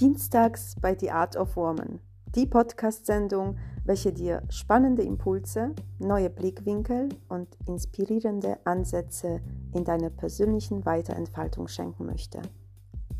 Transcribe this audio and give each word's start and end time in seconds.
Dienstags 0.00 0.76
bei 0.80 0.96
The 0.98 1.10
Art 1.10 1.36
of 1.36 1.56
Woman, 1.56 2.00
die 2.34 2.46
Podcast-Sendung, 2.46 3.58
welche 3.84 4.14
dir 4.14 4.42
spannende 4.48 5.02
Impulse, 5.02 5.74
neue 5.98 6.30
Blickwinkel 6.30 7.10
und 7.28 7.54
inspirierende 7.66 8.58
Ansätze 8.64 9.42
in 9.74 9.84
deiner 9.84 10.08
persönlichen 10.08 10.86
Weiterentfaltung 10.86 11.68
schenken 11.68 12.06
möchte. 12.06 12.40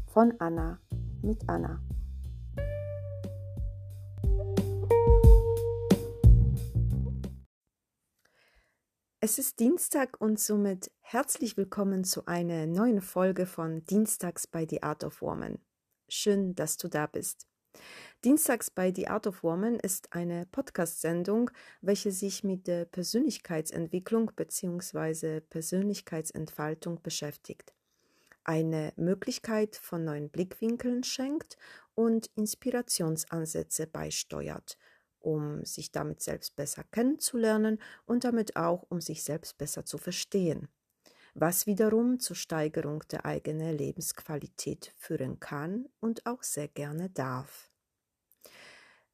Von 0.06 0.32
Anna 0.38 0.80
mit 1.20 1.46
Anna. 1.50 1.82
Es 9.20 9.38
ist 9.38 9.60
Dienstag 9.60 10.18
und 10.18 10.40
somit 10.40 10.90
herzlich 11.00 11.58
willkommen 11.58 12.04
zu 12.04 12.24
einer 12.24 12.64
neuen 12.64 13.02
Folge 13.02 13.44
von 13.44 13.84
Dienstags 13.84 14.46
bei 14.46 14.66
The 14.66 14.82
Art 14.82 15.04
of 15.04 15.20
Woman. 15.20 15.58
Schön, 16.12 16.56
dass 16.56 16.76
du 16.76 16.88
da 16.88 17.06
bist. 17.06 17.46
Dienstags 18.24 18.68
bei 18.68 18.92
The 18.92 19.06
Art 19.06 19.28
of 19.28 19.44
Woman 19.44 19.76
ist 19.76 20.12
eine 20.12 20.44
Podcast-Sendung, 20.44 21.52
welche 21.82 22.10
sich 22.10 22.42
mit 22.42 22.66
der 22.66 22.84
Persönlichkeitsentwicklung 22.84 24.32
bzw. 24.34 25.40
Persönlichkeitsentfaltung 25.40 27.00
beschäftigt. 27.00 27.72
Eine 28.42 28.92
Möglichkeit 28.96 29.76
von 29.76 30.04
neuen 30.04 30.30
Blickwinkeln 30.30 31.04
schenkt 31.04 31.56
und 31.94 32.26
Inspirationsansätze 32.34 33.86
beisteuert, 33.86 34.78
um 35.20 35.64
sich 35.64 35.92
damit 35.92 36.22
selbst 36.22 36.56
besser 36.56 36.82
kennenzulernen 36.90 37.80
und 38.04 38.24
damit 38.24 38.56
auch 38.56 38.84
um 38.88 39.00
sich 39.00 39.22
selbst 39.22 39.58
besser 39.58 39.84
zu 39.84 39.96
verstehen 39.96 40.68
was 41.34 41.66
wiederum 41.66 42.18
zur 42.20 42.36
Steigerung 42.36 43.02
der 43.10 43.24
eigenen 43.24 43.76
Lebensqualität 43.76 44.92
führen 44.96 45.40
kann 45.40 45.88
und 46.00 46.26
auch 46.26 46.42
sehr 46.42 46.68
gerne 46.68 47.10
darf. 47.10 47.70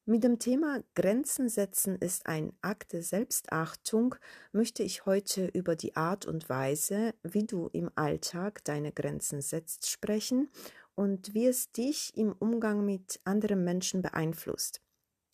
Mit 0.09 0.23
dem 0.23 0.39
Thema 0.39 0.85
Grenzen 0.95 1.49
setzen 1.49 1.97
ist 1.97 2.27
ein 2.27 2.53
Akt 2.63 2.93
der 2.93 3.03
Selbstachtung 3.03 4.15
möchte 4.53 4.85
ich 4.85 5.05
heute 5.05 5.47
über 5.47 5.75
die 5.75 5.97
Art 5.97 6.27
und 6.27 6.49
Weise, 6.49 7.13
wie 7.25 7.45
du 7.45 7.69
im 7.73 7.91
Alltag 7.97 8.62
deine 8.62 8.93
Grenzen 8.93 9.43
setzt, 9.43 9.91
sprechen 9.91 10.49
und 10.95 11.35
wie 11.35 11.49
es 11.49 11.73
dich 11.73 12.17
im 12.17 12.31
Umgang 12.39 12.85
mit 12.85 13.19
anderen 13.25 13.65
Menschen 13.65 14.01
beeinflusst. 14.01 14.81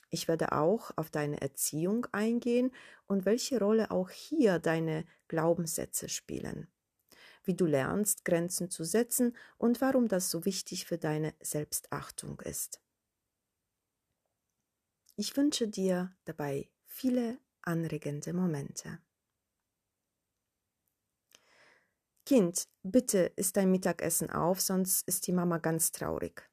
Ich 0.08 0.26
werde 0.26 0.52
auch 0.52 0.90
auf 0.96 1.10
deine 1.10 1.42
Erziehung 1.42 2.06
eingehen 2.12 2.72
und 3.06 3.26
welche 3.26 3.58
Rolle 3.58 3.90
auch 3.90 4.08
hier 4.08 4.58
deine 4.58 5.04
Glaubenssätze 5.28 6.08
spielen. 6.08 6.71
Wie 7.44 7.54
du 7.54 7.66
lernst, 7.66 8.24
Grenzen 8.24 8.70
zu 8.70 8.84
setzen 8.84 9.36
und 9.58 9.80
warum 9.80 10.08
das 10.08 10.30
so 10.30 10.44
wichtig 10.44 10.86
für 10.86 10.98
deine 10.98 11.34
Selbstachtung 11.40 12.40
ist. 12.40 12.80
Ich 15.16 15.36
wünsche 15.36 15.68
dir 15.68 16.14
dabei 16.24 16.70
viele 16.84 17.38
anregende 17.62 18.32
Momente. 18.32 18.98
Kind, 22.24 22.68
bitte 22.82 23.32
isst 23.36 23.56
dein 23.56 23.70
Mittagessen 23.70 24.30
auf, 24.30 24.60
sonst 24.60 25.06
ist 25.08 25.26
die 25.26 25.32
Mama 25.32 25.58
ganz 25.58 25.90
traurig. 25.90 26.48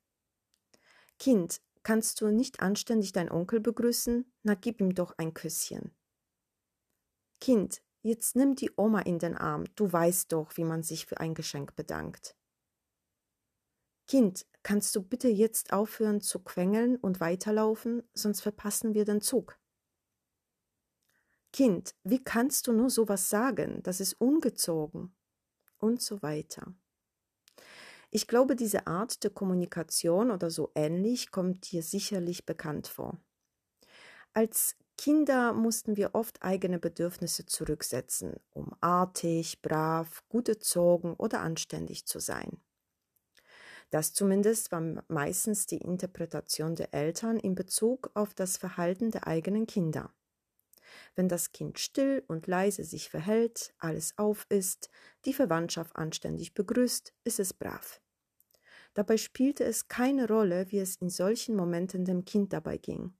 Kind, 1.20 1.62
Kannst 1.84 2.22
du 2.22 2.28
nicht 2.28 2.60
anständig 2.60 3.14
deinen 3.14 3.32
Onkel 3.32 3.60
begrüßen? 3.60 4.32
Na, 4.44 4.56
gib 4.56 4.82
ihm 4.82 4.94
doch 4.94 5.18
ein 5.18 5.34
Küsschen. 5.34 5.92
Kind, 7.40 7.82
jetzt 8.02 8.36
nimm 8.36 8.56
die 8.56 8.72
Oma 8.76 9.02
in 9.02 9.20
den 9.20 9.36
Arm, 9.36 9.66
du 9.76 9.92
weißt 9.92 10.32
doch, 10.32 10.58
wie 10.58 10.64
man 10.64 10.84
sich 10.84 11.06
für 11.06 11.20
ein 11.20 11.34
Geschenk 11.34 11.76
bedankt. 11.76 12.36
Kind, 14.08 14.48
kannst 14.64 14.96
du 14.96 15.04
bitte 15.04 15.28
jetzt 15.28 15.72
aufhören 15.72 16.20
zu 16.20 16.40
quengeln 16.40 16.96
und 16.96 17.20
weiterlaufen, 17.20 18.02
sonst 18.14 18.42
verpassen 18.42 18.94
wir 18.94 19.06
den 19.06 19.22
Zug. 19.22 19.60
Kind, 21.52 21.96
wie 22.04 22.24
kannst 22.24 22.68
du 22.68 22.74
nur 22.74 22.90
sowas 22.90 23.30
sagen? 23.30 23.82
Das 23.84 24.00
ist 24.00 24.14
ungezogen. 24.14 25.16
Und 25.78 26.02
so 26.02 26.22
weiter. 26.22 26.74
Ich 28.12 28.28
glaube, 28.28 28.56
diese 28.56 28.88
Art 28.88 29.24
der 29.24 29.32
Kommunikation 29.32 30.32
oder 30.32 30.50
so 30.50 30.72
ähnlich 30.76 31.32
kommt 31.32 31.72
dir 31.72 31.84
sicherlich 31.84 32.46
bekannt 32.46 32.88
vor. 32.88 33.20
Als 34.34 34.76
Kinder 35.00 35.54
mussten 35.54 35.96
wir 35.96 36.14
oft 36.14 36.44
eigene 36.44 36.78
Bedürfnisse 36.78 37.46
zurücksetzen, 37.46 38.36
um 38.50 38.76
artig, 38.82 39.62
brav, 39.62 40.26
gut 40.28 40.50
erzogen 40.50 41.14
oder 41.14 41.40
anständig 41.40 42.06
zu 42.06 42.20
sein. 42.20 42.60
Das 43.92 44.14
zumindest 44.14 44.74
war 44.74 45.06
meistens 45.08 45.68
die 45.68 45.78
Interpretation 45.78 46.76
der 46.76 46.94
Eltern 46.94 47.38
in 47.38 47.56
Bezug 47.56 48.12
auf 48.14 48.34
das 48.34 48.58
Verhalten 48.58 49.10
der 49.10 49.26
eigenen 49.26 49.68
Kinder. 49.68 50.14
Wenn 51.16 51.30
das 51.30 51.54
Kind 51.54 51.80
still 51.80 52.26
und 52.28 52.48
leise 52.48 52.84
sich 52.84 53.10
verhält, 53.10 53.74
alles 53.78 54.18
auf 54.18 54.46
ist, 54.50 54.90
die 55.24 55.34
Verwandtschaft 55.34 55.96
anständig 55.96 56.54
begrüßt, 56.54 57.14
ist 57.24 57.40
es 57.40 57.54
brav. 57.54 58.02
Dabei 58.96 59.16
spielte 59.16 59.64
es 59.64 59.88
keine 59.88 60.28
Rolle, 60.28 60.70
wie 60.72 60.80
es 60.80 60.98
in 60.98 61.10
solchen 61.10 61.56
Momenten 61.56 62.04
dem 62.04 62.26
Kind 62.26 62.52
dabei 62.52 62.78
ging. 62.78 63.14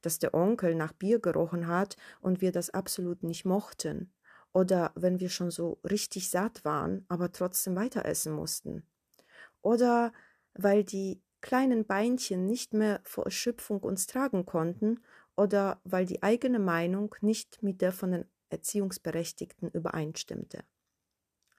Dass 0.00 0.18
der 0.18 0.34
Onkel 0.34 0.74
nach 0.74 0.92
Bier 0.92 1.20
gerochen 1.20 1.66
hat 1.66 1.96
und 2.20 2.40
wir 2.40 2.52
das 2.52 2.70
absolut 2.70 3.22
nicht 3.22 3.44
mochten, 3.44 4.12
oder 4.52 4.92
wenn 4.94 5.18
wir 5.20 5.30
schon 5.30 5.50
so 5.50 5.80
richtig 5.88 6.30
satt 6.30 6.64
waren, 6.64 7.04
aber 7.08 7.32
trotzdem 7.32 7.74
weiter 7.74 8.04
essen 8.04 8.32
mussten. 8.32 8.86
Oder 9.62 10.12
weil 10.54 10.84
die 10.84 11.22
kleinen 11.40 11.86
Beinchen 11.86 12.46
nicht 12.46 12.74
mehr 12.74 13.00
vor 13.04 13.24
Erschöpfung 13.24 13.80
uns 13.80 14.06
tragen 14.06 14.46
konnten 14.46 15.00
oder 15.36 15.80
weil 15.84 16.06
die 16.06 16.22
eigene 16.22 16.58
Meinung 16.58 17.14
nicht 17.20 17.62
mit 17.62 17.80
der 17.80 17.92
von 17.92 18.12
den 18.12 18.24
Erziehungsberechtigten 18.50 19.70
übereinstimmte. 19.70 20.64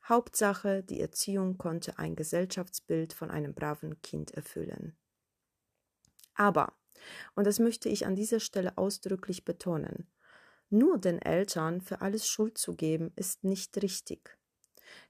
Hauptsache, 0.08 0.84
die 0.84 1.00
Erziehung 1.00 1.58
konnte 1.58 1.98
ein 1.98 2.16
Gesellschaftsbild 2.16 3.14
von 3.14 3.32
einem 3.32 3.54
braven 3.54 4.02
Kind 4.02 4.32
erfüllen. 4.32 4.96
Aber, 6.36 6.74
und 7.36 7.48
das 7.48 7.60
möchte 7.60 7.90
ich 7.90 8.06
an 8.06 8.16
dieser 8.16 8.40
Stelle 8.40 8.78
ausdrücklich 8.78 9.46
betonen, 9.46 10.08
nur 10.70 10.98
den 10.98 11.22
Eltern 11.22 11.82
für 11.82 12.02
alles 12.02 12.28
Schuld 12.28 12.58
zu 12.58 12.76
geben, 12.76 13.12
ist 13.16 13.44
nicht 13.44 13.82
richtig. 13.82 14.38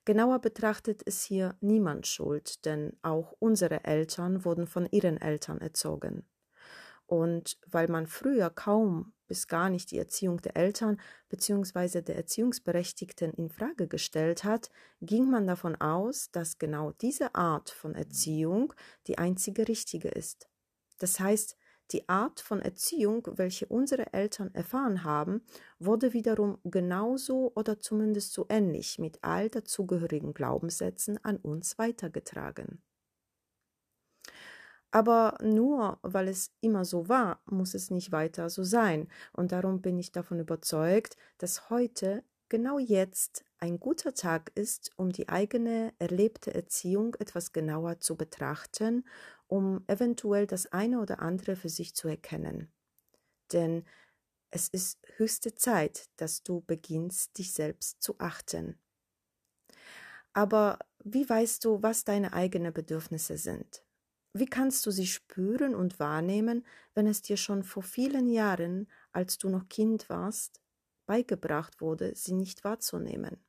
Genauer 0.06 0.40
betrachtet 0.40 1.02
ist 1.04 1.24
hier 1.24 1.56
niemand 1.62 2.08
schuld, 2.08 2.66
denn 2.66 2.98
auch 3.02 3.34
unsere 3.40 3.84
Eltern 3.84 4.46
wurden 4.46 4.68
von 4.68 4.88
ihren 4.92 5.20
Eltern 5.20 5.60
erzogen. 5.60 6.26
Und 7.06 7.58
weil 7.68 7.88
man 7.88 8.08
früher 8.08 8.50
kaum 8.50 9.14
bis 9.28 9.48
gar 9.48 9.70
nicht 9.70 9.92
die 9.92 9.98
Erziehung 9.98 10.42
der 10.42 10.56
Eltern 10.58 11.00
bzw. 11.30 12.02
der 12.02 12.16
Erziehungsberechtigten 12.16 13.34
in 13.34 13.50
Frage 13.50 13.88
gestellt 13.88 14.44
hat, 14.44 14.70
ging 15.02 15.30
man 15.30 15.48
davon 15.48 15.76
aus, 15.76 16.30
dass 16.32 16.60
genau 16.60 16.92
diese 16.92 17.36
Art 17.36 17.70
von 17.70 17.96
Erziehung 17.96 18.74
die 19.08 19.18
einzige 19.18 19.68
richtige 19.68 20.10
ist. 20.10 20.48
Das 21.00 21.20
heißt, 21.20 21.58
die 21.94 22.09
Art 22.09 22.42
von 22.42 22.62
Erziehung, 22.62 23.26
welche 23.36 23.68
unsere 23.68 24.12
Eltern 24.14 24.54
erfahren 24.54 25.04
haben, 25.04 25.46
wurde 25.80 26.12
wiederum 26.14 26.58
genauso 26.66 27.52
oder 27.56 27.80
zumindest 27.80 28.34
so 28.34 28.46
ähnlich 28.50 29.00
mit 29.00 29.20
all 29.24 29.50
dazugehörigen 29.50 30.34
Glaubenssätzen 30.34 31.24
an 31.24 31.38
uns 31.38 31.78
weitergetragen. 31.78 32.82
Aber 34.92 35.38
nur 35.42 36.00
weil 36.03 36.28
es 36.28 36.56
immer 36.62 36.86
so 36.86 37.09
war, 37.09 37.42
muss 37.46 37.74
es 37.74 37.90
nicht 37.90 38.12
weiter 38.12 38.50
so 38.50 38.64
sein. 38.64 39.08
Und 39.34 39.52
darum 39.52 39.82
bin 39.82 39.98
ich 39.98 40.12
davon 40.12 40.40
überzeugt, 40.40 41.18
dass 41.40 41.70
heute, 41.70 42.24
genau 42.53 42.78
jetzt, 42.78 43.44
ein 43.58 43.80
guter 43.80 44.14
Tag 44.14 44.52
ist, 44.53 44.91
um 44.96 45.12
die 45.12 45.28
eigene 45.28 45.91
erlebte 45.97 46.53
Erziehung 46.53 47.16
etwas 47.16 47.52
genauer 47.52 48.00
zu 48.00 48.16
betrachten, 48.16 49.08
um 49.47 49.84
eventuell 49.88 50.46
das 50.46 50.72
eine 50.72 51.00
oder 51.02 51.20
andere 51.20 51.55
für 51.55 51.70
sich 51.70 51.96
zu 51.96 52.08
erkennen. 52.08 52.72
Denn 53.53 53.85
es 54.52 54.70
ist 54.70 55.00
höchste 55.17 55.55
Zeit, 55.55 56.09
dass 56.17 56.44
du 56.44 56.61
beginnst, 56.61 57.40
dich 57.40 57.53
selbst 57.53 58.03
zu 58.03 58.20
achten. 58.20 58.79
Aber 60.34 60.79
wie 61.03 61.28
weißt 61.28 61.64
du, 61.66 61.82
was 61.82 62.03
deine 62.05 62.34
eigenen 62.34 62.73
Bedürfnisse 62.73 63.38
sind? 63.38 63.84
Wie 64.34 64.46
kannst 64.47 64.85
du 64.85 64.91
sie 64.91 65.08
spüren 65.08 65.76
und 65.76 66.00
wahrnehmen, 66.00 66.66
wenn 66.96 67.08
es 67.08 67.22
dir 67.22 67.38
schon 67.38 67.64
vor 67.64 67.84
vielen 67.84 68.28
Jahren, 68.28 68.90
als 69.11 69.38
du 69.38 69.50
noch 69.50 69.70
Kind 69.70 70.09
warst, 70.09 70.63
beigebracht 71.05 71.82
wurde, 71.82 72.16
sie 72.16 72.34
nicht 72.34 72.64
wahrzunehmen, 72.64 73.44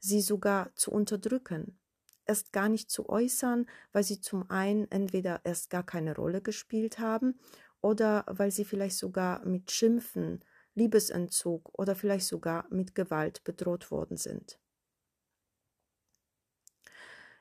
sie 0.00 0.20
sogar 0.20 0.74
zu 0.74 0.90
unterdrücken, 0.90 1.78
erst 2.26 2.52
gar 2.52 2.68
nicht 2.68 2.90
zu 2.90 3.08
äußern, 3.08 3.66
weil 3.92 4.04
sie 4.04 4.20
zum 4.20 4.50
einen 4.50 4.90
entweder 4.90 5.40
erst 5.44 5.70
gar 5.70 5.84
keine 5.84 6.14
Rolle 6.14 6.42
gespielt 6.42 6.98
haben 6.98 7.38
oder 7.80 8.24
weil 8.28 8.50
sie 8.50 8.64
vielleicht 8.64 8.96
sogar 8.96 9.44
mit 9.44 9.70
Schimpfen, 9.70 10.44
Liebesentzug 10.74 11.70
oder 11.78 11.94
vielleicht 11.94 12.26
sogar 12.26 12.66
mit 12.70 12.94
Gewalt 12.94 13.44
bedroht 13.44 13.90
worden 13.90 14.16
sind. 14.16 14.58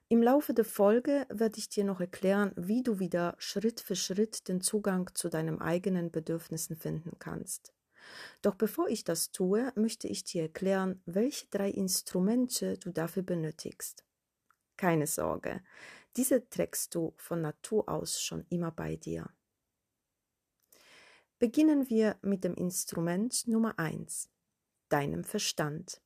Im 0.07 0.21
Laufe 0.21 0.53
der 0.53 0.65
Folge 0.65 1.25
werde 1.29 1.57
ich 1.57 1.67
dir 1.67 1.83
noch 1.83 1.99
erklären, 1.99 2.53
wie 2.55 2.83
du 2.83 2.99
wieder 2.99 3.35
Schritt 3.39 3.81
für 3.81 3.95
Schritt 3.95 4.47
den 4.47 4.61
Zugang 4.61 5.09
zu 5.15 5.29
deinen 5.29 5.59
eigenen 5.59 6.11
Bedürfnissen 6.11 6.75
finden 6.75 7.17
kannst. 7.17 7.74
Doch 8.41 8.55
bevor 8.55 8.87
ich 8.89 9.03
das 9.03 9.31
tue, 9.31 9.71
möchte 9.75 10.07
ich 10.07 10.23
dir 10.23 10.43
erklären, 10.43 11.01
welche 11.05 11.47
drei 11.47 11.69
Instrumente 11.69 12.77
du 12.77 12.91
dafür 12.91 13.23
benötigst. 13.23 14.03
Keine 14.77 15.07
Sorge, 15.07 15.61
diese 16.15 16.47
trägst 16.49 16.95
du 16.95 17.13
von 17.17 17.41
Natur 17.41 17.89
aus 17.89 18.21
schon 18.21 18.45
immer 18.49 18.71
bei 18.71 18.95
dir. 18.95 19.29
Beginnen 21.39 21.89
wir 21.89 22.17
mit 22.21 22.43
dem 22.43 22.55
Instrument 22.55 23.47
Nummer 23.47 23.77
eins, 23.77 24.29
deinem 24.89 25.23
Verstand. 25.23 26.01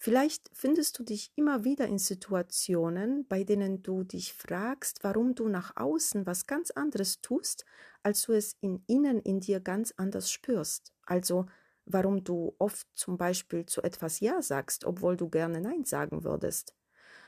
Vielleicht 0.00 0.48
findest 0.52 0.98
du 0.98 1.02
dich 1.02 1.32
immer 1.34 1.64
wieder 1.64 1.86
in 1.88 1.98
Situationen, 1.98 3.26
bei 3.26 3.42
denen 3.42 3.82
du 3.82 4.04
dich 4.04 4.32
fragst, 4.32 5.02
warum 5.02 5.34
du 5.34 5.48
nach 5.48 5.76
außen 5.76 6.24
was 6.24 6.46
ganz 6.46 6.70
anderes 6.70 7.20
tust, 7.20 7.64
als 8.04 8.22
du 8.22 8.32
es 8.32 8.56
in 8.60 8.84
innen 8.86 9.20
in 9.20 9.40
dir 9.40 9.58
ganz 9.60 9.92
anders 9.96 10.30
spürst. 10.30 10.92
Also 11.02 11.46
warum 11.84 12.22
du 12.22 12.54
oft 12.58 12.86
zum 12.94 13.18
Beispiel 13.18 13.66
zu 13.66 13.82
etwas 13.82 14.20
Ja 14.20 14.40
sagst, 14.40 14.84
obwohl 14.84 15.16
du 15.16 15.28
gerne 15.30 15.60
Nein 15.60 15.84
sagen 15.84 16.22
würdest. 16.22 16.74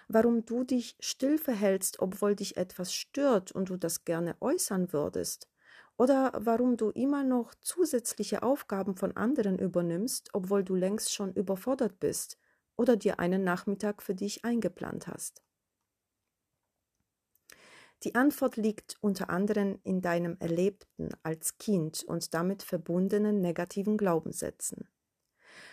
Warum 0.09 0.45
du 0.47 0.65
dich 0.65 0.97
still 1.01 1.39
verhältst, 1.39 2.01
obwohl 2.01 2.37
dich 2.37 2.57
etwas 2.57 2.93
stört 2.95 3.53
und 3.53 3.71
du 3.71 3.77
das 3.79 4.05
gerne 4.05 4.37
äußern 4.41 4.93
würdest. 4.93 5.49
Oder 5.97 6.33
warum 6.37 6.77
du 6.77 6.91
immer 6.91 7.25
noch 7.25 7.55
zusätzliche 7.61 8.43
Aufgaben 8.43 8.97
von 8.97 9.17
anderen 9.17 9.59
übernimmst, 9.59 10.31
obwohl 10.35 10.65
du 10.65 10.75
längst 10.77 11.13
schon 11.15 11.33
überfordert 11.35 12.01
bist 12.01 12.39
oder 12.81 12.97
dir 12.97 13.21
einen 13.21 13.45
Nachmittag 13.45 14.03
für 14.03 14.15
dich 14.15 14.43
eingeplant 14.43 15.07
hast? 15.07 15.43
Die 18.05 18.15
Antwort 18.15 18.57
liegt 18.57 18.97
unter 19.03 19.29
anderem 19.29 19.79
in 19.83 20.01
deinem 20.01 20.39
Erlebten 20.41 21.11
als 21.23 21.59
Kind 21.59 22.03
und 22.05 22.33
damit 22.33 22.63
verbundenen 22.63 23.43
negativen 23.43 23.99
Glaubenssätzen. 23.99 24.89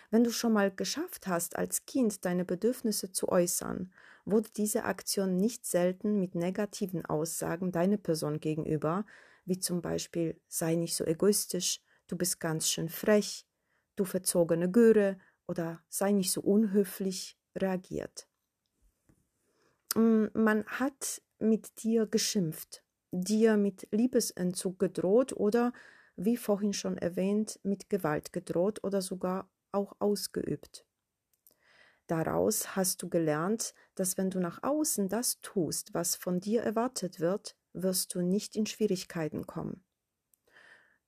Wenn 0.10 0.26
du 0.26 0.32
schon 0.32 0.52
mal 0.52 0.70
geschafft 0.70 1.28
hast, 1.28 1.56
als 1.56 1.86
Kind 1.86 2.26
deine 2.26 2.44
Bedürfnisse 2.44 3.14
zu 3.14 3.30
äußern, 3.30 3.94
wurde 4.26 4.50
diese 4.58 4.84
Aktion 4.84 5.38
nicht 5.38 5.66
selten 5.66 6.20
mit 6.20 6.36
negativen 6.36 7.06
Aussagen 7.06 7.72
deiner 7.72 7.98
Person 7.98 8.42
gegenüber, 8.42 9.06
wie 9.46 9.60
zum 9.60 9.82
Beispiel 9.82 10.42
sei 10.50 10.76
nicht 10.76 10.98
so 10.98 11.06
egoistisch, 11.06 11.82
du 12.08 12.18
bist 12.18 12.42
ganz 12.42 12.70
schön 12.70 12.90
frech, 12.90 13.48
du 13.96 14.04
verzogene 14.04 14.70
Göre 14.70 15.18
oder 15.48 15.82
sei 15.90 16.12
nicht 16.12 16.32
so 16.32 16.42
unhöflich 16.42 17.38
reagiert. 17.56 18.28
Mm, 19.96 20.26
man 20.34 20.66
hat 20.66 21.22
mit 21.40 21.84
dir 21.84 22.06
geschimpft, 22.06 22.84
dir 23.12 23.58
mit 23.58 23.88
Liebesentzug 23.92 24.80
gedroht 24.80 25.34
oder, 25.34 25.74
wie 26.16 26.38
vorhin 26.38 26.74
schon 26.74 26.98
erwähnt, 26.98 27.60
mit 27.64 27.90
Gewalt 27.90 28.34
gedroht 28.34 28.84
oder 28.84 29.02
sogar 29.02 29.50
auch 29.72 29.96
ausgeübt. 30.00 30.86
Daraus 32.08 32.76
hast 32.76 33.04
du 33.04 33.10
gelernt, 33.10 33.74
dass 33.96 34.18
wenn 34.18 34.30
du 34.30 34.40
nach 34.40 34.64
außen 34.64 35.10
das 35.10 35.42
tust, 35.42 35.94
was 35.94 36.16
von 36.16 36.40
dir 36.40 36.62
erwartet 36.64 37.20
wird, 37.20 37.56
wirst 37.74 38.16
du 38.16 38.22
nicht 38.22 38.56
in 38.56 38.66
Schwierigkeiten 38.66 39.46
kommen. 39.46 39.84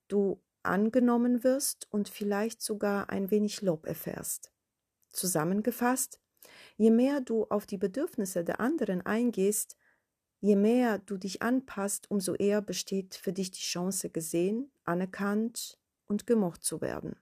Du 0.09 0.41
angenommen 0.63 1.43
wirst 1.43 1.87
und 1.91 2.09
vielleicht 2.09 2.61
sogar 2.61 3.09
ein 3.09 3.31
wenig 3.31 3.61
Lob 3.61 3.85
erfährst. 3.85 4.51
Zusammengefasst, 5.11 6.19
je 6.77 6.91
mehr 6.91 7.21
du 7.21 7.45
auf 7.45 7.65
die 7.65 7.77
Bedürfnisse 7.77 8.43
der 8.43 8.59
anderen 8.59 9.05
eingehst, 9.05 9.77
je 10.39 10.55
mehr 10.55 10.99
du 10.99 11.17
dich 11.17 11.41
anpasst, 11.41 12.09
umso 12.09 12.35
eher 12.35 12.61
besteht 12.61 13.15
für 13.15 13.33
dich 13.33 13.51
die 13.51 13.61
Chance, 13.61 14.09
gesehen, 14.09 14.71
anerkannt 14.83 15.77
und 16.05 16.27
gemocht 16.27 16.63
zu 16.63 16.81
werden. 16.81 17.19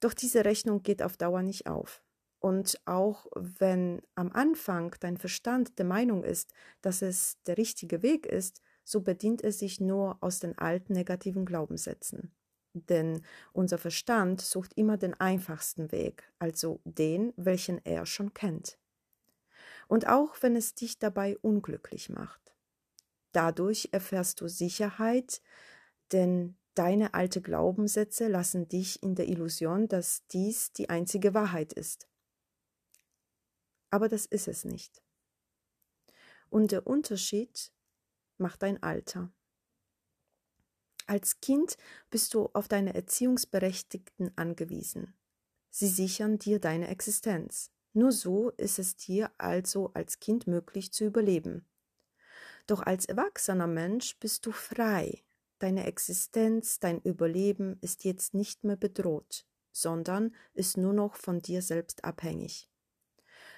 Doch 0.00 0.14
diese 0.14 0.44
Rechnung 0.44 0.82
geht 0.82 1.02
auf 1.02 1.16
Dauer 1.16 1.42
nicht 1.42 1.66
auf. 1.66 2.02
Und 2.38 2.80
auch 2.84 3.26
wenn 3.34 4.02
am 4.14 4.30
Anfang 4.32 4.94
dein 5.00 5.16
Verstand 5.16 5.78
der 5.78 5.86
Meinung 5.86 6.22
ist, 6.22 6.52
dass 6.82 7.02
es 7.02 7.42
der 7.44 7.56
richtige 7.56 8.02
Weg 8.02 8.26
ist, 8.26 8.60
so 8.86 9.00
bedient 9.00 9.42
er 9.42 9.50
sich 9.50 9.80
nur 9.80 10.16
aus 10.22 10.38
den 10.38 10.56
alten 10.56 10.92
negativen 10.92 11.44
Glaubenssätzen. 11.44 12.30
Denn 12.72 13.22
unser 13.52 13.78
Verstand 13.78 14.40
sucht 14.40 14.74
immer 14.74 14.96
den 14.96 15.14
einfachsten 15.14 15.90
Weg, 15.90 16.32
also 16.38 16.80
den, 16.84 17.32
welchen 17.36 17.84
er 17.84 18.06
schon 18.06 18.32
kennt. 18.32 18.78
Und 19.88 20.06
auch 20.06 20.36
wenn 20.40 20.54
es 20.54 20.74
dich 20.74 21.00
dabei 21.00 21.36
unglücklich 21.38 22.10
macht. 22.10 22.54
Dadurch 23.32 23.88
erfährst 23.90 24.40
du 24.40 24.46
Sicherheit, 24.46 25.42
denn 26.12 26.56
deine 26.74 27.12
alte 27.12 27.42
Glaubenssätze 27.42 28.28
lassen 28.28 28.68
dich 28.68 29.02
in 29.02 29.16
der 29.16 29.26
Illusion, 29.26 29.88
dass 29.88 30.24
dies 30.28 30.72
die 30.72 30.90
einzige 30.90 31.34
Wahrheit 31.34 31.72
ist. 31.72 32.08
Aber 33.90 34.08
das 34.08 34.26
ist 34.26 34.46
es 34.46 34.64
nicht. 34.64 35.02
Und 36.50 36.70
der 36.70 36.86
Unterschied 36.86 37.72
macht 38.38 38.62
dein 38.62 38.82
Alter. 38.82 39.30
Als 41.06 41.40
Kind 41.40 41.76
bist 42.10 42.34
du 42.34 42.50
auf 42.52 42.66
deine 42.68 42.94
Erziehungsberechtigten 42.94 44.32
angewiesen. 44.36 45.14
Sie 45.70 45.88
sichern 45.88 46.38
dir 46.38 46.58
deine 46.58 46.88
Existenz. 46.88 47.70
Nur 47.92 48.12
so 48.12 48.50
ist 48.50 48.78
es 48.78 48.96
dir 48.96 49.30
also 49.38 49.90
als 49.94 50.20
Kind 50.20 50.46
möglich 50.46 50.92
zu 50.92 51.04
überleben. 51.04 51.64
Doch 52.66 52.82
als 52.82 53.06
erwachsener 53.06 53.66
Mensch 53.66 54.18
bist 54.18 54.44
du 54.46 54.52
frei. 54.52 55.22
Deine 55.58 55.86
Existenz, 55.86 56.78
dein 56.80 57.00
Überleben 57.00 57.78
ist 57.80 58.04
jetzt 58.04 58.34
nicht 58.34 58.64
mehr 58.64 58.76
bedroht, 58.76 59.46
sondern 59.72 60.34
ist 60.52 60.76
nur 60.76 60.92
noch 60.92 61.14
von 61.14 61.40
dir 61.40 61.62
selbst 61.62 62.04
abhängig. 62.04 62.68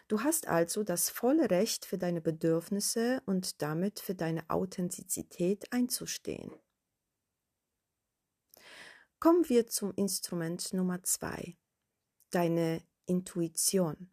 Du 0.09 0.23
hast 0.23 0.49
also 0.49 0.85
das 0.85 1.11
volle 1.11 1.51
Recht 1.51 1.85
für 1.85 1.99
deine 1.99 2.23
Bedürfnisse 2.23 3.23
und 3.27 3.61
damit 3.61 4.01
für 4.01 4.15
deine 4.15 4.49
Authentizität 4.49 5.71
einzustehen. 5.71 6.51
Kommen 9.21 9.47
wir 9.51 9.67
zum 9.67 9.93
Instrument 9.95 10.73
Nummer 10.73 11.03
zwei, 11.03 11.59
deine 12.31 12.83
Intuition. 13.05 14.11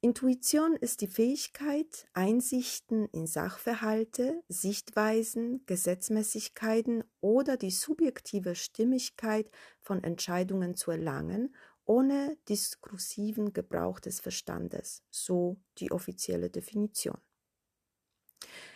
Intuition 0.00 0.76
ist 0.76 1.00
die 1.00 1.08
Fähigkeit, 1.08 2.06
Einsichten 2.12 3.08
in 3.08 3.26
Sachverhalte, 3.26 4.44
Sichtweisen, 4.48 5.64
Gesetzmäßigkeiten 5.64 7.02
oder 7.20 7.56
die 7.56 7.70
subjektive 7.70 8.54
Stimmigkeit 8.54 9.50
von 9.80 10.04
Entscheidungen 10.04 10.76
zu 10.76 10.90
erlangen 10.90 11.56
ohne 11.84 12.36
diskursiven 12.48 13.52
Gebrauch 13.52 14.00
des 14.00 14.20
Verstandes, 14.20 15.02
so 15.10 15.58
die 15.78 15.92
offizielle 15.92 16.50
Definition. 16.50 17.18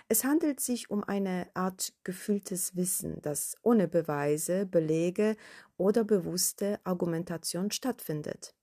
Es 0.09 0.25
handelt 0.25 0.61
sich 0.61 0.91
um 0.91 1.05
eine 1.05 1.51
Art 1.55 1.93
gefühltes 2.03 2.77
Wissen, 2.77 3.21
das 3.21 3.57
ohne 3.63 3.89
Beweise, 3.89 4.65
Belege 4.65 5.37
oder 5.77 6.03
bewusste 6.03 6.81
Argumentation 6.85 7.71
stattfindet. 7.71 8.55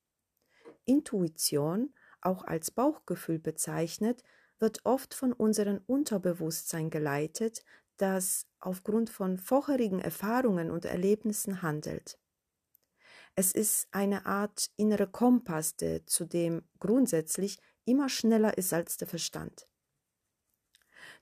Intuition, 0.85 1.93
auch 2.21 2.43
als 2.43 2.71
Bauchgefühl 2.71 3.37
bezeichnet, 3.39 4.23
wird 4.57 4.85
oft 4.85 5.13
von 5.13 5.33
unserem 5.33 5.81
Unterbewusstsein 5.85 6.89
geleitet, 6.89 7.63
das 7.97 8.47
aufgrund 8.59 9.09
von 9.09 9.37
vorherigen 9.37 9.99
Erfahrungen 9.99 10.71
und 10.71 10.85
Erlebnissen 10.85 11.61
handelt. 11.61 12.17
Es 13.37 13.51
ist 13.51 13.89
eine 13.91 14.25
Art 14.25 14.71
innere 14.77 15.07
Kompass, 15.07 15.75
der 15.75 16.07
zudem 16.07 16.63
grundsätzlich 16.79 17.59
immer 17.83 18.07
schneller 18.07 18.57
ist 18.57 18.73
als 18.73 18.95
der 18.95 19.09
Verstand. 19.09 19.67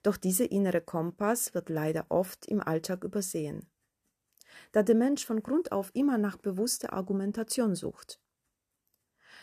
Doch 0.04 0.16
dieser 0.16 0.50
innere 0.52 0.80
Kompass 0.80 1.54
wird 1.54 1.68
leider 1.68 2.06
oft 2.10 2.46
im 2.46 2.60
Alltag 2.60 3.02
übersehen, 3.02 3.68
da 4.70 4.84
der 4.84 4.94
Mensch 4.94 5.26
von 5.26 5.42
Grund 5.42 5.72
auf 5.72 5.90
immer 5.94 6.16
nach 6.16 6.36
bewusster 6.36 6.92
Argumentation 6.92 7.74
sucht. 7.74 8.20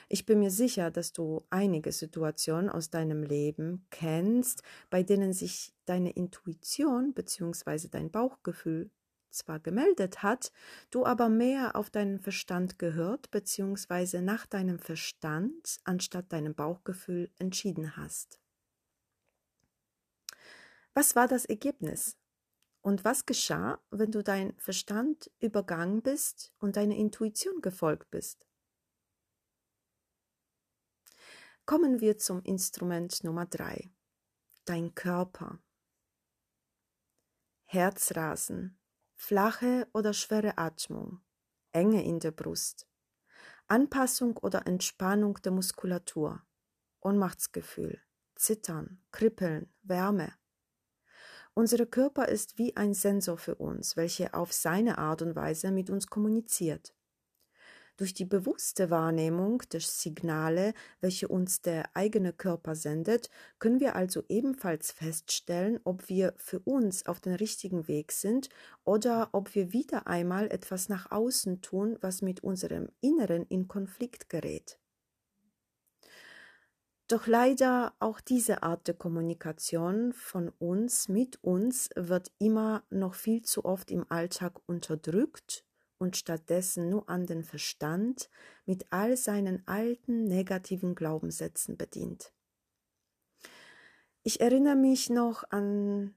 Ich 0.08 0.26
bin 0.26 0.40
mir 0.40 0.52
sicher, 0.52 0.92
dass 0.92 1.12
du 1.12 1.46
einige 1.50 1.92
Situationen 1.92 2.70
aus 2.70 2.90
deinem 2.90 3.24
Leben 3.24 3.86
kennst, 3.90 4.64
bei 4.90 5.04
denen 5.04 5.34
sich 5.34 5.74
deine 5.86 6.12
Intuition 6.12 7.14
bzw. 7.14 7.90
dein 7.90 8.12
Bauchgefühl 8.12 8.92
zwar 9.32 9.60
gemeldet 9.60 10.24
hat, 10.24 10.52
du 10.90 11.06
aber 11.06 11.30
mehr 11.30 11.76
auf 11.76 11.90
deinen 11.90 12.20
Verstand 12.20 12.80
gehört 12.80 13.32
bzw. 13.32 14.22
nach 14.22 14.46
deinem 14.46 14.80
Verstand 14.80 15.80
anstatt 15.84 16.32
deinem 16.32 16.56
Bauchgefühl 16.56 17.32
entschieden 17.40 17.98
hast. 17.98 18.40
Was 20.94 21.16
war 21.16 21.28
das 21.28 21.46
Ergebnis? 21.46 22.18
Und 22.82 23.06
was 23.06 23.26
geschah, 23.26 23.80
wenn 23.92 24.12
du 24.12 24.24
dein 24.24 24.54
Verstand 24.58 25.30
übergangen 25.40 26.02
bist 26.02 26.52
und 26.58 26.76
deiner 26.76 26.96
Intuition 26.96 27.62
gefolgt 27.62 28.10
bist? 28.10 28.46
Kommen 31.66 32.02
wir 32.02 32.18
zum 32.18 32.42
Instrument 32.44 33.24
Nummer 33.24 33.46
drei. 33.46 33.92
Dein 34.66 34.94
Körper. 34.96 35.60
Herzrasen, 37.66 38.78
flache 39.22 39.88
oder 39.94 40.14
schwere 40.14 40.58
Atmung, 40.58 41.22
Enge 41.74 42.04
in 42.04 42.20
der 42.20 42.32
Brust, 42.32 42.88
Anpassung 43.68 44.36
oder 44.38 44.66
Entspannung 44.66 45.36
der 45.44 45.52
Muskulatur, 45.52 46.42
Ohnmachtsgefühl, 47.02 48.02
Zittern, 48.36 49.00
Kribbeln, 49.12 49.72
Wärme. 49.84 50.34
Unser 51.54 51.86
Körper 51.86 52.30
ist 52.30 52.58
wie 52.58 52.76
ein 52.76 52.96
Sensor 52.96 53.38
für 53.38 53.56
uns, 53.56 53.96
welcher 53.96 54.34
auf 54.34 54.52
seine 54.54 54.98
Art 54.98 55.22
und 55.22 55.36
Weise 55.36 55.70
mit 55.70 55.92
uns 55.92 56.08
kommuniziert. 56.08 56.96
Durch 58.02 58.16
die 58.16 58.26
bewusste 58.26 58.90
Wahrnehmung 58.90 59.62
der 59.72 59.80
Signale, 59.80 60.74
welche 61.02 61.28
uns 61.28 61.62
der 61.62 61.96
eigene 61.96 62.34
Körper 62.34 62.74
sendet, 62.74 63.30
können 63.60 63.80
wir 63.80 63.96
also 63.96 64.24
ebenfalls 64.28 64.92
feststellen, 64.92 65.80
ob 65.84 66.10
wir 66.10 66.34
für 66.38 66.62
uns 66.62 67.06
auf 67.06 67.20
dem 67.20 67.34
richtigen 67.34 67.88
Weg 67.88 68.12
sind 68.12 68.50
oder 68.86 69.30
ob 69.34 69.54
wir 69.54 69.72
wieder 69.72 70.08
einmal 70.08 70.50
etwas 70.50 70.90
nach 70.90 71.12
außen 71.12 71.62
tun, 71.62 72.00
was 72.02 72.24
mit 72.24 72.44
unserem 72.44 72.90
Inneren 73.02 73.46
in 73.46 73.68
Konflikt 73.68 74.30
gerät. 74.30 74.80
Doch 77.08 77.28
leider 77.28 77.94
auch 78.00 78.20
diese 78.20 78.64
Art 78.64 78.88
der 78.88 78.96
Kommunikation 78.96 80.12
von 80.14 80.50
uns 80.58 81.08
mit 81.08 81.38
uns 81.44 81.92
wird 81.96 82.32
immer 82.40 82.84
noch 82.90 83.14
viel 83.14 83.44
zu 83.44 83.64
oft 83.64 83.92
im 83.92 84.10
Alltag 84.10 84.60
unterdrückt 84.66 85.66
und 86.02 86.18
stattdessen 86.18 86.90
nur 86.90 87.08
an 87.10 87.28
den 87.28 87.44
Verstand 87.44 88.32
mit 88.66 88.88
all 88.90 89.16
seinen 89.16 89.66
alten 89.68 90.24
negativen 90.24 90.96
Glaubenssätzen 90.96 91.78
bedient. 91.78 92.34
Ich 94.24 94.42
erinnere 94.42 94.76
mich 94.76 95.12
noch 95.12 95.44
an 95.52 96.16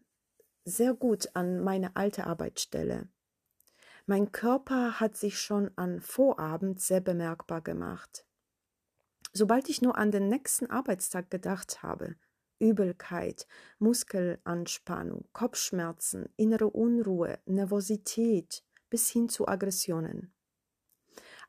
sehr 0.64 0.94
gut 0.94 1.28
an 1.34 1.62
meine 1.62 1.96
alte 1.96 2.26
Arbeitsstelle. 2.26 3.08
Mein 4.06 4.32
Körper 4.32 5.00
hat 5.00 5.18
sich 5.18 5.38
schon 5.38 5.70
an 5.76 6.00
Vorabend 6.00 6.80
sehr 6.80 7.02
bemerkbar 7.02 7.60
gemacht. 7.60 8.26
Sobald 9.34 9.68
ich 9.68 9.82
nur 9.82 9.98
an 9.98 10.10
den 10.10 10.28
nächsten 10.28 10.70
Arbeitstag 10.70 11.30
gedacht 11.30 11.82
habe, 11.82 12.16
Übelkeit, 12.58 13.46
Muskelanspannung, 13.78 15.28
Kopfschmerzen, 15.34 16.30
innere 16.36 16.68
Unruhe, 16.68 17.38
Nervosität, 17.44 18.63
bis 18.94 19.10
hin 19.10 19.28
zu 19.28 19.48
Aggressionen. 19.48 20.32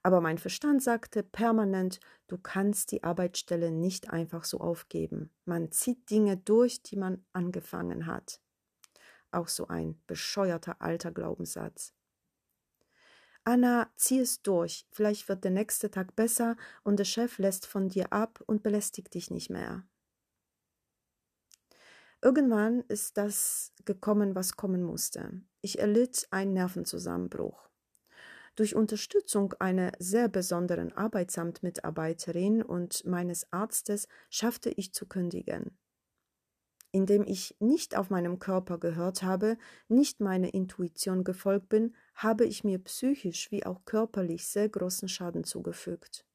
Aber 0.02 0.20
mein 0.20 0.40
Verstand 0.40 0.82
sagte 0.82 1.22
permanent, 1.22 2.00
du 2.26 2.40
kannst 2.40 2.92
die 2.92 3.04
Arbeitsstelle 3.04 3.70
nicht 3.70 4.10
einfach 4.10 4.46
so 4.46 4.58
aufgeben. 4.62 5.30
Man 5.46 5.72
zieht 5.72 6.10
Dinge 6.10 6.38
durch, 6.38 6.82
die 6.82 6.96
man 6.96 7.24
angefangen 7.34 8.08
hat. 8.08 8.42
Auch 9.30 9.48
so 9.48 9.68
ein 9.68 10.02
bescheuerter 10.08 10.82
alter 10.82 11.12
Glaubenssatz. 11.12 11.94
Anna, 13.44 13.92
zieh 13.96 14.22
es 14.22 14.42
durch, 14.42 14.88
vielleicht 14.90 15.30
wird 15.30 15.44
der 15.44 15.52
nächste 15.52 15.92
Tag 15.92 16.16
besser 16.16 16.56
und 16.84 16.98
der 16.98 17.06
Chef 17.06 17.38
lässt 17.38 17.68
von 17.68 17.90
dir 17.90 18.12
ab 18.12 18.42
und 18.48 18.64
belästigt 18.64 19.14
dich 19.14 19.30
nicht 19.30 19.52
mehr. 19.52 19.84
Irgendwann 22.24 22.82
ist 22.88 23.18
das 23.18 23.72
gekommen, 23.86 24.34
was 24.34 24.56
kommen 24.56 24.82
musste. 24.82 25.44
Ich 25.66 25.80
erlitt 25.80 26.28
einen 26.30 26.54
Nervenzusammenbruch. 26.54 27.72
Durch 28.56 28.76
Unterstützung 28.76 29.54
einer 29.54 29.94
sehr 29.98 30.28
besonderen 30.28 30.94
Arbeitsamtmitarbeiterin 30.94 32.62
und 32.62 33.04
meines 33.08 33.52
Arztes 33.52 34.08
schaffte 34.30 34.70
ich 34.70 34.94
zu 34.94 35.08
kündigen. 35.08 35.76
Indem 36.92 37.24
ich 37.24 37.56
nicht 37.60 37.98
auf 37.98 38.12
meinem 38.12 38.38
Körper 38.38 38.78
gehört 38.78 39.24
habe, 39.24 39.58
nicht 39.88 40.20
meiner 40.20 40.54
Intuition 40.54 41.24
gefolgt 41.24 41.70
bin, 41.70 41.96
habe 42.14 42.46
ich 42.46 42.64
mir 42.64 42.78
psychisch 42.78 43.50
wie 43.50 43.66
auch 43.66 43.86
körperlich 43.86 44.48
sehr 44.48 44.70
großen 44.70 45.10
Schaden 45.10 45.46
zugefügt 45.46 46.28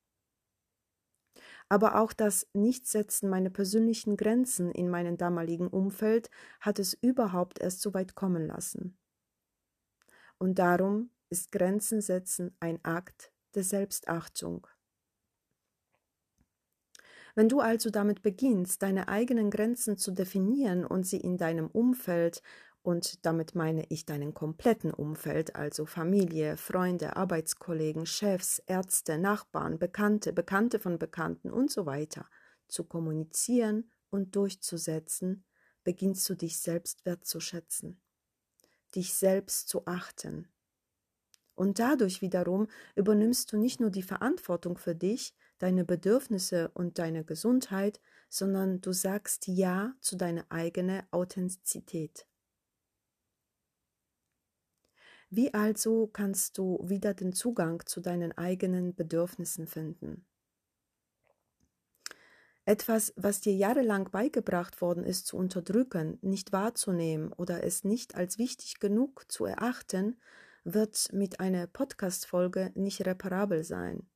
aber 1.70 2.00
auch 2.00 2.12
das 2.12 2.48
Nichtsetzen 2.52 3.30
meiner 3.30 3.48
persönlichen 3.48 4.16
Grenzen 4.16 4.72
in 4.72 4.90
meinem 4.90 5.16
damaligen 5.16 5.68
Umfeld 5.68 6.28
hat 6.58 6.80
es 6.80 6.94
überhaupt 6.94 7.60
erst 7.60 7.80
so 7.80 7.94
weit 7.94 8.16
kommen 8.16 8.48
lassen. 8.48 8.98
Und 10.40 10.58
darum 10.58 11.10
ist 11.28 11.52
Grenzen 11.52 12.00
setzen 12.00 12.56
ein 12.60 12.82
Akt 12.82 13.30
der 13.54 13.62
Selbstachtung. 13.62 14.66
Wenn 17.34 17.48
du 17.48 17.60
also 17.60 17.90
damit 17.90 18.22
beginnst, 18.22 18.82
deine 18.82 19.08
eigenen 19.08 19.50
Grenzen 19.50 19.98
zu 19.98 20.10
definieren 20.10 20.84
und 20.84 21.06
sie 21.06 21.18
in 21.20 21.36
deinem 21.36 21.68
Umfeld 21.68 22.42
und 22.82 23.24
damit 23.26 23.54
meine 23.54 23.84
ich 23.90 24.06
deinen 24.06 24.32
kompletten 24.32 24.92
Umfeld, 24.92 25.54
also 25.54 25.84
Familie, 25.84 26.56
Freunde, 26.56 27.16
Arbeitskollegen, 27.16 28.06
Chefs, 28.06 28.60
Ärzte, 28.66 29.18
Nachbarn, 29.18 29.78
Bekannte, 29.78 30.32
Bekannte 30.32 30.78
von 30.78 30.98
Bekannten 30.98 31.50
und 31.50 31.70
so 31.70 31.84
weiter, 31.84 32.28
zu 32.66 32.84
kommunizieren 32.84 33.90
und 34.08 34.34
durchzusetzen, 34.34 35.44
beginnst 35.84 36.28
du 36.28 36.34
dich 36.34 36.58
selbst 36.58 37.04
wertzuschätzen, 37.04 38.00
dich 38.94 39.14
selbst 39.14 39.68
zu 39.68 39.86
achten. 39.86 40.48
Und 41.54 41.78
dadurch 41.78 42.22
wiederum 42.22 42.68
übernimmst 42.96 43.52
du 43.52 43.58
nicht 43.58 43.80
nur 43.80 43.90
die 43.90 44.02
Verantwortung 44.02 44.78
für 44.78 44.94
dich, 44.94 45.34
deine 45.58 45.84
Bedürfnisse 45.84 46.70
und 46.72 46.98
deine 46.98 47.24
Gesundheit, 47.24 48.00
sondern 48.30 48.80
du 48.80 48.92
sagst 48.92 49.46
Ja 49.46 49.94
zu 50.00 50.16
deiner 50.16 50.46
eigenen 50.50 51.02
Authentizität. 51.10 52.26
Wie 55.28 55.52
also 55.54 56.08
kannst 56.08 56.58
du 56.58 56.80
wieder 56.82 57.14
den 57.14 57.32
Zugang 57.32 57.84
zu 57.86 58.00
deinen 58.00 58.32
eigenen 58.36 58.94
Bedürfnissen 58.94 59.66
finden? 59.66 60.24
Etwas, 62.70 63.12
was 63.16 63.40
dir 63.40 63.52
jahrelang 63.52 64.12
beigebracht 64.12 64.80
worden 64.80 65.02
ist 65.02 65.26
zu 65.26 65.36
unterdrücken, 65.36 66.20
nicht 66.22 66.52
wahrzunehmen 66.52 67.32
oder 67.32 67.64
es 67.64 67.82
nicht 67.82 68.14
als 68.14 68.38
wichtig 68.38 68.78
genug 68.78 69.24
zu 69.26 69.44
erachten, 69.44 70.20
wird 70.62 71.12
mit 71.12 71.40
einer 71.40 71.66
Podcast-Folge 71.66 72.70
nicht 72.76 73.04
reparabel 73.04 73.64
sein. 73.64 74.08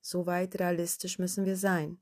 Soweit 0.00 0.58
realistisch 0.58 1.20
müssen 1.20 1.44
wir 1.44 1.54
sein. 1.54 2.00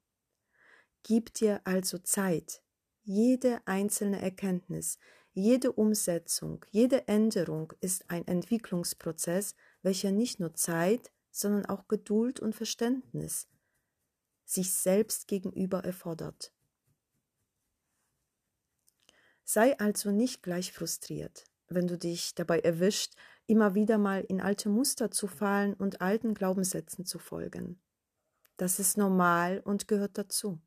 Gib 1.02 1.34
dir 1.34 1.60
also 1.64 1.98
Zeit. 1.98 2.62
Jede 3.02 3.60
einzelne 3.66 4.22
Erkenntnis, 4.22 4.98
jede 5.34 5.72
Umsetzung, 5.72 6.64
jede 6.70 7.06
Änderung 7.06 7.74
ist 7.82 8.08
ein 8.08 8.26
Entwicklungsprozess, 8.26 9.56
welcher 9.82 10.10
nicht 10.10 10.40
nur 10.40 10.54
Zeit, 10.54 11.12
sondern 11.30 11.66
auch 11.66 11.86
Geduld 11.86 12.40
und 12.40 12.54
Verständnis 12.54 13.46
sich 14.48 14.72
selbst 14.72 15.28
gegenüber 15.28 15.84
erfordert. 15.84 16.52
Sei 19.44 19.78
also 19.78 20.10
nicht 20.10 20.42
gleich 20.42 20.72
frustriert, 20.72 21.44
wenn 21.68 21.86
du 21.86 21.98
dich 21.98 22.34
dabei 22.34 22.60
erwischt, 22.60 23.14
immer 23.46 23.74
wieder 23.74 23.98
mal 23.98 24.22
in 24.22 24.40
alte 24.40 24.68
Muster 24.68 25.10
zu 25.10 25.26
fallen 25.26 25.74
und 25.74 26.00
alten 26.00 26.34
Glaubenssätzen 26.34 27.04
zu 27.04 27.18
folgen. 27.18 27.80
Das 28.56 28.78
ist 28.78 28.96
normal 28.96 29.60
und 29.60 29.86
gehört 29.86 30.16
dazu. 30.16 30.60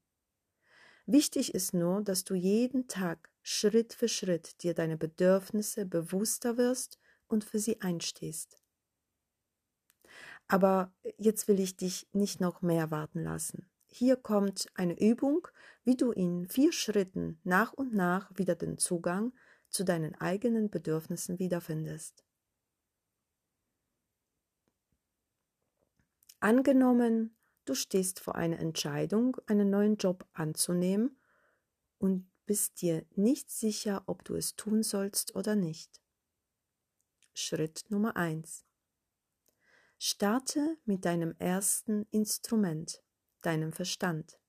Wichtig 1.08 1.54
ist 1.56 1.74
nur, 1.74 2.04
dass 2.04 2.24
du 2.24 2.36
jeden 2.36 2.88
Tag 2.88 3.30
Schritt 3.42 3.94
für 3.94 4.08
Schritt 4.08 4.62
dir 4.62 4.76
deine 4.76 4.98
Bedürfnisse 4.98 5.86
bewusster 5.86 6.58
wirst 6.58 7.00
und 7.28 7.44
für 7.44 7.60
sie 7.60 7.82
einstehst. 7.82 8.62
Aber 10.48 10.94
jetzt 11.18 11.48
will 11.48 11.60
ich 11.60 11.78
dich 11.78 12.08
nicht 12.14 12.42
noch 12.42 12.62
mehr 12.62 12.92
warten 12.92 13.24
lassen. 13.24 13.71
Hier 13.94 14.16
kommt 14.16 14.68
eine 14.76 14.98
Übung, 15.00 15.48
wie 15.84 15.98
du 15.98 16.12
in 16.12 16.48
vier 16.48 16.72
Schritten 16.72 17.40
nach 17.44 17.74
und 17.74 17.94
nach 17.94 18.32
wieder 18.38 18.56
den 18.56 18.78
Zugang 18.78 19.34
zu 19.70 19.84
deinen 19.84 20.16
eigenen 20.16 20.70
Bedürfnissen 20.70 21.40
wiederfindest. 21.40 22.24
Angenommen, 26.40 27.36
du 27.66 27.76
stehst 27.76 28.22
vor 28.22 28.36
einer 28.36 28.60
Entscheidung, 28.60 29.38
einen 29.46 29.70
neuen 29.70 29.98
Job 29.98 30.26
anzunehmen 30.34 31.20
und 31.98 32.28
bist 32.46 32.82
dir 32.82 33.06
nicht 33.16 33.52
sicher, 33.52 34.04
ob 34.08 34.24
du 34.24 34.36
es 34.36 34.56
tun 34.56 34.84
sollst 34.84 35.36
oder 35.36 35.56
nicht. 35.56 36.02
Schritt 37.34 37.86
Nummer 37.90 38.16
1. 38.16 38.66
Starte 40.00 40.78
mit 40.86 41.06
deinem 41.06 41.36
ersten 41.38 42.08
Instrument, 42.10 43.04
deinem 43.42 43.72
Verstand. 43.72 44.40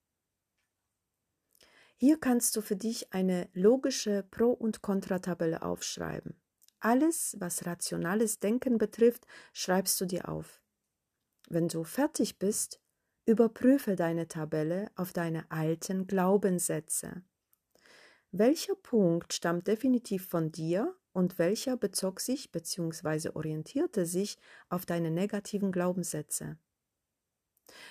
Hier 1.96 2.18
kannst 2.18 2.56
du 2.56 2.60
für 2.60 2.76
dich 2.76 3.12
eine 3.12 3.48
logische 3.52 4.24
Pro- 4.30 4.52
und 4.52 4.82
Kontratabelle 4.82 5.62
aufschreiben. 5.62 6.40
Alles, 6.80 7.36
was 7.38 7.64
rationales 7.64 8.40
Denken 8.40 8.78
betrifft, 8.78 9.26
schreibst 9.52 10.00
du 10.00 10.06
dir 10.06 10.28
auf. 10.28 10.60
Wenn 11.48 11.68
du 11.68 11.84
fertig 11.84 12.38
bist, 12.38 12.80
Überprüfe 13.24 13.94
deine 13.94 14.26
Tabelle 14.26 14.90
auf 14.96 15.12
deine 15.12 15.48
alten 15.48 16.08
Glaubenssätze. 16.08 17.22
Welcher 18.32 18.74
Punkt 18.74 19.32
stammt 19.32 19.68
definitiv 19.68 20.26
von 20.26 20.50
dir 20.50 20.96
und 21.12 21.38
welcher 21.38 21.76
bezog 21.76 22.18
sich 22.18 22.50
bzw. 22.50 23.30
orientierte 23.34 24.06
sich 24.06 24.38
auf 24.68 24.86
deine 24.86 25.12
negativen 25.12 25.70
Glaubenssätze? 25.70 26.58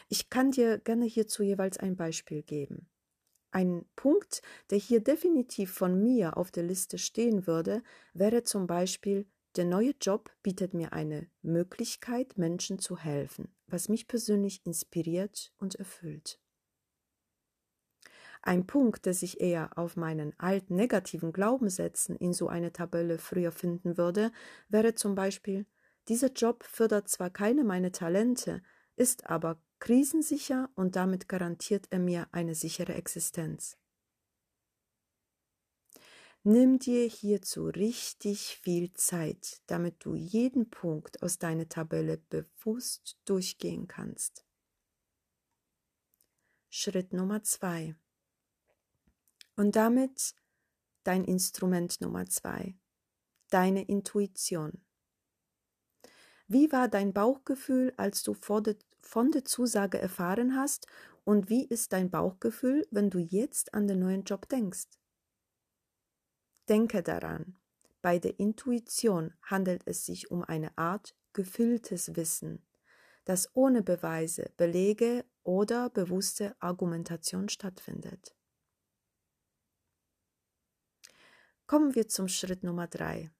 Ich 0.10 0.30
kann 0.30 0.52
dir 0.52 0.78
gerne 0.78 1.06
hierzu 1.06 1.44
jeweils 1.44 1.78
ein 1.78 1.96
Beispiel 1.96 2.44
geben. 2.44 2.88
Ein 3.52 3.86
Punkt, 3.96 4.42
der 4.70 4.78
hier 4.78 5.02
definitiv 5.02 5.72
von 5.72 6.02
mir 6.02 6.38
auf 6.38 6.52
der 6.52 6.64
Liste 6.64 6.98
stehen 6.98 7.48
würde, 7.48 7.84
wäre 8.14 8.44
zum 8.44 8.66
Beispiel, 8.66 9.26
der 9.58 9.66
neue 9.66 9.94
Job 10.00 10.32
bietet 10.42 10.74
mir 10.74 10.94
eine 10.94 11.28
Möglichkeit, 11.42 12.38
Menschen 12.38 12.80
zu 12.80 12.98
helfen, 12.98 13.54
was 13.68 13.90
mich 13.90 14.08
persönlich 14.08 14.66
inspiriert 14.66 15.54
und 15.58 15.76
erfüllt. 15.76 16.40
Ein 18.42 18.66
Punkt, 18.66 19.06
der 19.06 19.14
sich 19.14 19.42
eher 19.42 19.78
auf 19.78 19.98
meinen 19.98 20.34
alten 20.40 20.76
negativen 20.76 21.34
Glaubenssätzen 21.34 22.16
in 22.16 22.34
so 22.34 22.48
eine 22.48 22.72
Tabelle 22.72 23.20
früher 23.20 23.52
finden 23.52 23.98
würde, 23.98 24.32
wäre 24.70 24.96
zum 24.96 25.14
Beispiel, 25.14 25.66
dieser 26.08 26.32
Job 26.32 26.64
fördert 26.64 27.08
zwar 27.10 27.30
keine 27.30 27.64
meine 27.64 27.92
Talente, 27.92 28.64
ist 28.96 29.30
aber 29.30 29.62
krisensicher 29.82 30.70
und 30.76 30.96
damit 30.96 31.28
garantiert 31.28 31.88
er 31.90 32.00
mir 32.00 32.30
eine 32.32 32.56
sichere 32.56 32.94
Existenz. 32.94 33.78
Nimm 36.44 36.80
dir 36.80 37.08
hierzu 37.08 37.66
richtig 37.66 38.58
viel 38.62 38.94
Zeit, 38.94 39.62
damit 39.68 40.06
du 40.06 40.16
jeden 40.16 40.70
Punkt 40.70 41.22
aus 41.22 41.40
deiner 41.40 41.68
Tabelle 41.68 42.18
bewusst 42.18 43.20
durchgehen 43.26 43.88
kannst. 43.88 44.46
Schritt 46.70 47.12
Nummer 47.12 47.44
zwei. 47.44 47.96
Und 49.56 49.76
damit 49.76 50.34
dein 51.04 51.26
Instrument 51.26 52.02
Nummer 52.02 52.28
zwei, 52.28 52.76
deine 53.50 53.84
Intuition. 53.84 54.86
Wie 56.48 56.72
war 56.72 56.88
dein 56.88 57.14
Bauchgefühl, 57.14 57.94
als 57.98 58.24
du 58.24 58.34
von 59.02 59.32
der 59.32 59.46
Zusage 59.46 60.00
erfahren 60.00 60.56
hast 60.56 60.88
und 61.24 61.50
wie 61.50 61.66
ist 61.66 61.94
dein 61.94 62.10
Bauchgefühl, 62.10 62.88
wenn 62.92 63.10
du 63.10 63.20
jetzt 63.20 63.74
an 63.74 63.88
den 63.88 64.00
neuen 64.00 64.24
Job 64.24 64.50
denkst? 64.50 64.88
Denke 66.70 67.04
daran, 67.04 67.58
bei 68.02 68.18
der 68.18 68.40
Intuition 68.40 69.34
handelt 69.42 69.84
es 69.86 70.06
sich 70.06 70.32
um 70.32 70.44
eine 70.44 70.78
Art 70.78 71.16
gefühltes 71.34 72.16
Wissen, 72.16 72.66
das 73.26 73.50
ohne 73.56 73.84
Beweise, 73.84 74.52
Belege 74.58 75.26
oder 75.44 75.90
bewusste 75.90 76.56
Argumentation 76.60 77.50
stattfindet. 77.50 78.36
Kommen 81.68 81.96
wir 81.96 82.08
zum 82.08 82.28
Schritt 82.28 82.64
Nummer 82.64 82.88
drei. 82.88 83.32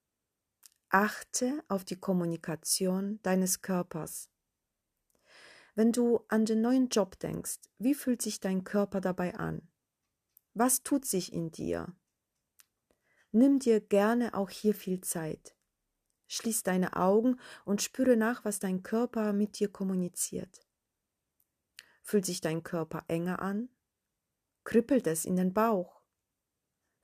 Achte 0.90 1.64
auf 1.68 1.84
die 1.84 2.00
Kommunikation 2.00 3.20
deines 3.24 3.62
Körpers. 3.62 4.30
Wenn 5.74 5.92
du 5.92 6.20
an 6.28 6.46
den 6.46 6.62
neuen 6.62 6.90
Job 6.90 7.18
denkst, 7.20 7.60
wie 7.78 7.96
fühlt 7.96 8.22
sich 8.22 8.40
dein 8.40 8.64
Körper 8.64 9.00
dabei 9.00 9.36
an? 9.36 9.68
Was 10.54 10.84
tut 10.84 11.06
sich 11.06 11.32
in 11.32 11.52
dir? 11.52 11.96
Nimm 13.32 13.60
dir 13.60 13.80
gerne 13.80 14.34
auch 14.34 14.50
hier 14.50 14.76
viel 14.76 15.00
Zeit. 15.02 15.56
Schließ 16.28 16.64
deine 16.64 16.96
Augen 16.98 17.40
und 17.64 17.82
spüre 17.82 18.18
nach, 18.18 18.44
was 18.44 18.60
dein 18.60 18.84
Körper 18.84 19.32
mit 19.32 19.60
dir 19.60 19.70
kommuniziert. 19.70 20.68
Fühlt 22.04 22.26
sich 22.26 22.42
dein 22.42 22.64
Körper 22.64 23.06
enger 23.08 23.42
an? 23.42 23.70
Kribbelt 24.64 25.08
es 25.08 25.24
in 25.24 25.38
den 25.38 25.54
Bauch? 25.54 26.02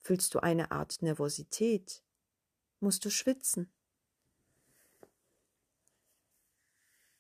Fühlst 0.02 0.34
du 0.34 0.40
eine 0.40 0.72
Art 0.72 1.02
Nervosität? 1.02 2.04
Musst 2.80 3.04
du 3.06 3.10
schwitzen? 3.10 3.72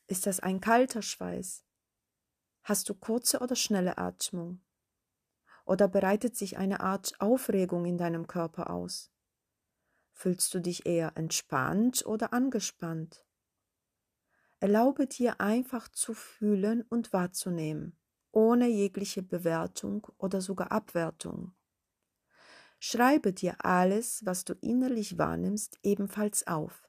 Ist 0.08 0.26
das 0.26 0.39
ein 0.39 0.62
kalter 0.62 1.02
Schweiß? 1.02 1.65
Hast 2.63 2.88
du 2.88 2.93
kurze 2.93 3.39
oder 3.39 3.56
schnelle 3.56 3.98
Atmung? 3.98 4.62
Oder 5.65 5.89
bereitet 5.89 6.38
sich 6.38 6.58
eine 6.58 6.80
Art 6.80 7.20
Aufregung 7.20 7.86
in 7.86 7.98
deinem 7.98 8.26
Körper 8.26 8.70
aus? 8.70 9.12
Fühlst 10.13 10.54
du 10.54 10.60
dich 10.62 10.86
eher 10.86 11.12
entspannt 11.15 12.06
oder 12.06 12.32
angespannt? 12.32 13.26
Erlaube 14.60 15.08
dir 15.08 15.41
einfach 15.41 15.89
zu 15.89 16.13
fühlen 16.13 16.84
und 16.84 17.12
wahrzunehmen, 17.12 18.00
ohne 18.32 18.67
jegliche 18.67 19.22
Bewertung 19.22 20.08
oder 20.17 20.39
sogar 20.39 20.72
Abwertung. 20.72 21.54
Schreibe 22.80 23.34
dir 23.34 23.63
alles, 23.65 24.26
was 24.26 24.46
du 24.46 24.54
innerlich 24.54 25.17
wahrnimmst, 25.17 25.78
ebenfalls 25.84 26.48
auf. 26.48 26.88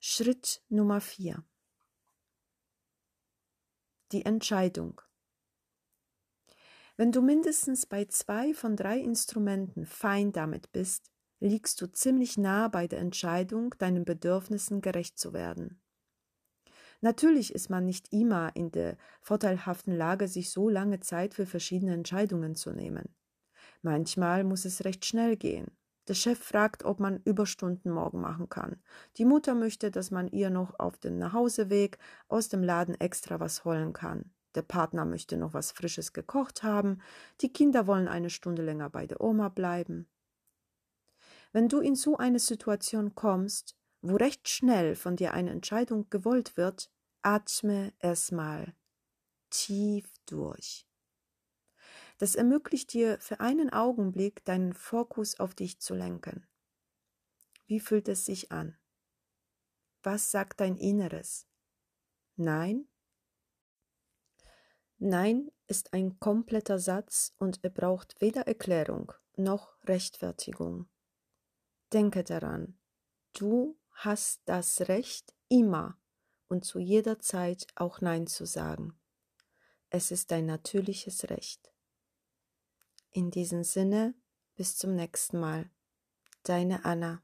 Schritt 0.00 0.62
Nummer 0.68 1.00
4 1.00 1.44
die 4.12 4.24
Entscheidung. 4.24 5.00
Wenn 6.96 7.12
du 7.12 7.22
mindestens 7.22 7.86
bei 7.86 8.06
zwei 8.06 8.54
von 8.54 8.76
drei 8.76 8.98
Instrumenten 8.98 9.86
fein 9.86 10.32
damit 10.32 10.72
bist, 10.72 11.10
liegst 11.40 11.80
du 11.80 11.86
ziemlich 11.86 12.36
nah 12.36 12.68
bei 12.68 12.88
der 12.88 12.98
Entscheidung, 12.98 13.74
deinen 13.78 14.04
Bedürfnissen 14.04 14.80
gerecht 14.80 15.18
zu 15.18 15.32
werden. 15.32 15.80
Natürlich 17.00 17.54
ist 17.54 17.70
man 17.70 17.84
nicht 17.84 18.12
immer 18.12 18.56
in 18.56 18.72
der 18.72 18.96
vorteilhaften 19.20 19.94
Lage, 19.96 20.26
sich 20.26 20.50
so 20.50 20.68
lange 20.68 20.98
Zeit 20.98 21.34
für 21.34 21.46
verschiedene 21.46 21.94
Entscheidungen 21.94 22.56
zu 22.56 22.72
nehmen. 22.72 23.14
Manchmal 23.82 24.42
muss 24.42 24.64
es 24.64 24.84
recht 24.84 25.04
schnell 25.04 25.36
gehen. 25.36 25.77
Der 26.08 26.14
Chef 26.14 26.38
fragt, 26.38 26.84
ob 26.84 27.00
man 27.00 27.20
Überstunden 27.24 27.92
morgen 27.92 28.20
machen 28.20 28.48
kann. 28.48 28.82
Die 29.18 29.26
Mutter 29.26 29.54
möchte, 29.54 29.90
dass 29.90 30.10
man 30.10 30.28
ihr 30.28 30.48
noch 30.48 30.78
auf 30.80 30.96
dem 30.96 31.18
Nachhauseweg 31.18 31.98
aus 32.28 32.48
dem 32.48 32.62
Laden 32.62 32.98
extra 32.98 33.40
was 33.40 33.66
holen 33.66 33.92
kann. 33.92 34.32
Der 34.54 34.62
Partner 34.62 35.04
möchte 35.04 35.36
noch 35.36 35.52
was 35.52 35.70
Frisches 35.70 36.14
gekocht 36.14 36.62
haben. 36.62 37.02
Die 37.42 37.52
Kinder 37.52 37.86
wollen 37.86 38.08
eine 38.08 38.30
Stunde 38.30 38.62
länger 38.62 38.88
bei 38.88 39.06
der 39.06 39.20
Oma 39.20 39.50
bleiben. 39.50 40.08
Wenn 41.52 41.68
du 41.68 41.80
in 41.80 41.94
so 41.94 42.16
eine 42.16 42.38
Situation 42.38 43.14
kommst, 43.14 43.76
wo 44.00 44.16
recht 44.16 44.48
schnell 44.48 44.94
von 44.94 45.16
dir 45.16 45.34
eine 45.34 45.50
Entscheidung 45.50 46.08
gewollt 46.08 46.56
wird, 46.56 46.90
atme 47.22 47.92
erstmal 47.98 48.74
tief 49.50 50.10
durch. 50.24 50.87
Das 52.18 52.34
ermöglicht 52.34 52.92
dir 52.92 53.18
für 53.20 53.40
einen 53.40 53.72
Augenblick 53.72 54.44
deinen 54.44 54.72
Fokus 54.72 55.38
auf 55.38 55.54
dich 55.54 55.80
zu 55.80 55.94
lenken. 55.94 56.46
Wie 57.66 57.80
fühlt 57.80 58.08
es 58.08 58.24
sich 58.24 58.50
an? 58.52 58.76
Was 60.02 60.30
sagt 60.30 60.60
dein 60.60 60.76
Inneres? 60.76 61.46
Nein? 62.36 62.88
Nein 64.98 65.50
ist 65.68 65.92
ein 65.92 66.18
kompletter 66.18 66.78
Satz 66.78 67.34
und 67.38 67.60
er 67.62 67.70
braucht 67.70 68.20
weder 68.20 68.46
Erklärung 68.46 69.12
noch 69.36 69.76
Rechtfertigung. 69.84 70.88
Denke 71.92 72.24
daran, 72.24 72.78
du 73.32 73.78
hast 73.90 74.42
das 74.46 74.88
Recht, 74.88 75.34
immer 75.48 75.98
und 76.48 76.64
zu 76.64 76.78
jeder 76.78 77.20
Zeit 77.20 77.66
auch 77.76 78.00
Nein 78.00 78.26
zu 78.26 78.44
sagen. 78.44 78.98
Es 79.90 80.10
ist 80.10 80.30
dein 80.30 80.46
natürliches 80.46 81.30
Recht. 81.30 81.67
In 83.10 83.30
diesem 83.30 83.64
Sinne, 83.64 84.14
bis 84.54 84.76
zum 84.76 84.94
nächsten 84.94 85.40
Mal. 85.40 85.70
Deine 86.42 86.84
Anna. 86.84 87.22